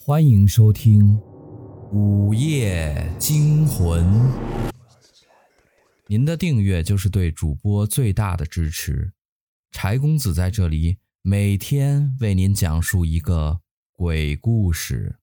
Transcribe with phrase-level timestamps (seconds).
[0.00, 1.16] 欢迎收听
[1.90, 4.02] 《午夜惊魂》。
[6.06, 9.12] 您的订阅就是对主播最大的支持。
[9.72, 13.60] 柴公子在这里每天为您讲述一个
[13.92, 15.18] 鬼故事。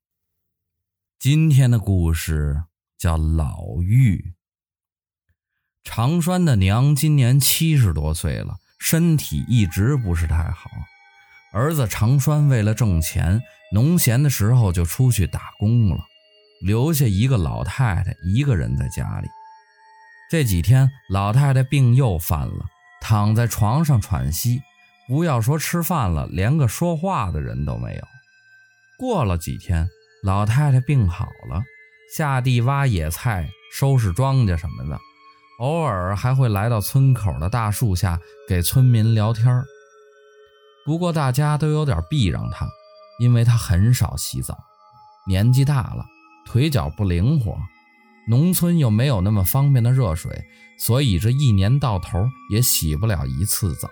[1.17, 2.65] 今天的故事
[2.97, 4.33] 叫老妪。
[5.83, 10.69] 长栓的娘今年七十多岁了，身体一直不是太好。
[11.55, 16.03] 儿子长栓为了挣钱，农闲的时候就出去打工了，
[16.61, 19.29] 留下一个老太太一个人在家里。
[20.29, 22.65] 这几天老太太病又犯了，
[22.99, 24.59] 躺在床上喘息，
[25.07, 28.01] 不要说吃饭了，连个说话的人都没有。
[28.99, 29.87] 过了几天，
[30.23, 31.63] 老太太病好了，
[32.17, 34.99] 下地挖野菜、收拾庄稼什么的，
[35.59, 39.63] 偶尔还会来到村口的大树下给村民聊天。
[40.85, 42.69] 不过大家都有点避让他，
[43.19, 44.55] 因为他很少洗澡，
[45.25, 46.05] 年纪大了，
[46.45, 47.57] 腿脚不灵活，
[48.27, 50.45] 农村又没有那么方便的热水，
[50.77, 53.89] 所以这一年到头也洗不了一次澡。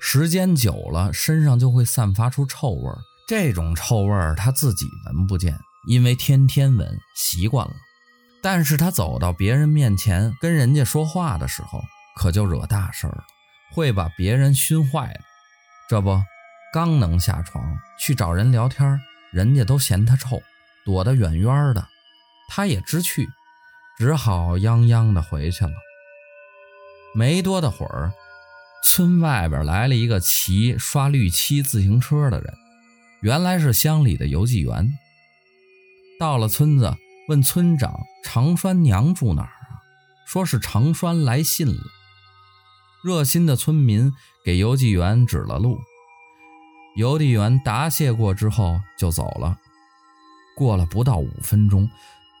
[0.00, 7.74] 时间久了，身上就会散发出臭味儿，这种臭味儿他自己闻不见，因为天天闻习惯了。
[8.42, 11.80] 但是他走到别人面前跟人家说话的时候，
[12.16, 13.24] 可就惹大事儿了。
[13.74, 15.20] 会把别人熏坏了，
[15.90, 16.22] 这不，
[16.72, 19.00] 刚能下床去找人聊天，
[19.32, 20.40] 人家都嫌他臭，
[20.84, 21.84] 躲得远远的。
[22.48, 23.28] 他也知趣，
[23.98, 25.72] 只好泱泱的回去了。
[27.16, 28.12] 没多大会儿，
[28.84, 32.54] 村外边来了一个骑刷绿漆自行车的人，
[33.22, 34.88] 原来是乡里的邮寄员。
[36.20, 36.94] 到了村子，
[37.28, 39.82] 问村长长栓娘住哪儿啊？
[40.26, 41.82] 说是长栓来信了。
[43.04, 44.10] 热心的村民
[44.42, 45.78] 给邮递员指了路，
[46.96, 49.58] 邮递员答谢过之后就走了。
[50.56, 51.86] 过了不到五分钟，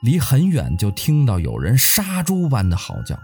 [0.02, 3.20] 离很远就听到有人杀猪般的嚎叫。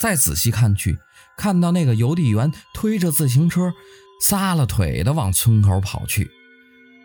[0.00, 0.98] 再仔细看去，
[1.38, 3.72] 看到那个邮递员推着自行车，
[4.20, 6.28] 撒了腿的往村口跑去。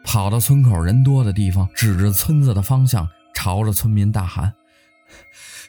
[0.03, 4.55] 跑到村口人多的地方，指着村子的方向，朝着村民大喊：“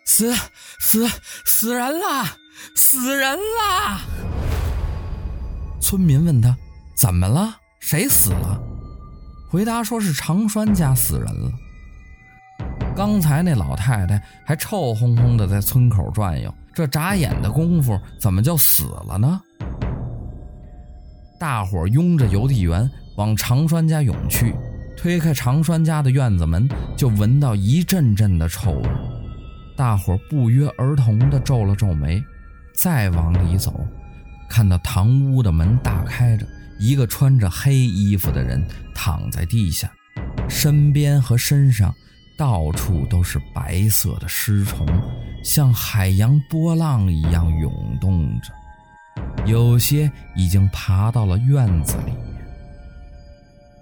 [0.06, 0.34] 死
[0.80, 1.06] 死
[1.44, 2.38] 死人了！”
[2.74, 4.00] 死人了！
[5.80, 6.56] 村民问他
[6.96, 7.56] 怎么了？
[7.80, 8.60] 谁死了？
[9.50, 11.50] 回答说是长栓家死人了。
[12.94, 19.40] 刚才那老太太还臭烘烘的在村口转悠，这眨眼的功夫怎么就死了呢？
[21.38, 24.54] 大伙拥着邮递员往长栓家涌去，
[24.96, 28.90] 推开长栓家的院子门，就闻到一阵阵的臭味。
[29.76, 32.20] 大伙不约而同地皱了皱眉。
[32.78, 33.84] 再往里走，
[34.48, 36.46] 看到堂屋的门大开着，
[36.78, 39.90] 一个穿着黑衣服的人躺在地下，
[40.48, 41.92] 身边和身上
[42.36, 44.86] 到处都是白色的尸虫，
[45.42, 48.52] 像海洋波浪一样涌动着，
[49.44, 52.46] 有些已经爬到了院子里面。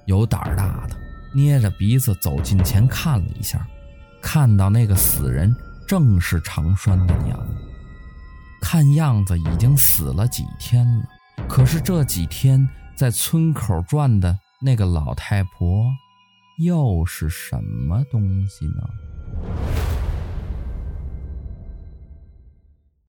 [0.06, 0.96] 有胆儿大的
[1.34, 3.68] 捏着鼻子走近前看了一下，
[4.22, 5.54] 看到那个死人
[5.86, 7.38] 正是长栓的娘。
[8.60, 11.04] 看样子已经死了几天了，
[11.48, 15.86] 可是这几天在村口转的那个老太婆，
[16.58, 18.82] 又是什么东西呢？